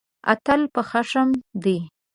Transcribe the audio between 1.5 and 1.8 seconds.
دی.